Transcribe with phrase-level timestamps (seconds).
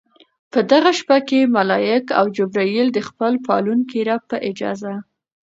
[0.51, 4.93] په دغه شپه کې ملائک او جبريل د خپل پالونکي رب په اجازه